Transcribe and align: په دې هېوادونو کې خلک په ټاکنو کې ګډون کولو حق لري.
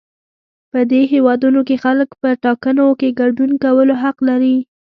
په 0.71 0.79
دې 0.91 1.01
هېوادونو 1.13 1.59
کې 1.67 1.75
خلک 1.83 2.09
په 2.21 2.29
ټاکنو 2.43 2.87
کې 2.99 3.09
ګډون 3.21 3.51
کولو 3.63 3.93
حق 4.03 4.17
لري. 4.29 4.57